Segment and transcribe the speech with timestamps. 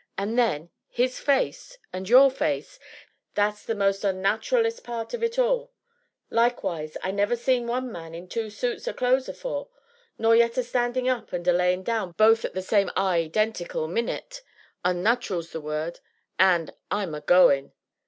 [0.17, 2.79] and then, his face, and your face
[3.35, 5.71] that's the most onnat'rallest part of it all
[6.31, 9.67] likewise, I never see one man in two suits o' clothes afore,
[10.17, 13.87] nor yet a standing up, and a laying down both at the same i dentical
[13.87, 14.41] minute
[14.83, 15.99] onnat'ral's the word
[16.39, 17.73] and I'm a going."